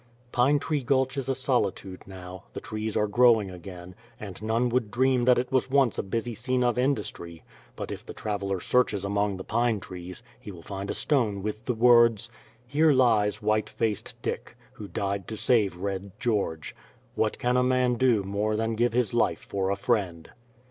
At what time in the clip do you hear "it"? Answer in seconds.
5.37-5.51